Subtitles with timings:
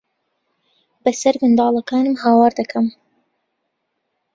[1.03, 2.87] بەسەر منداڵەکانم ھاوار دەکەم.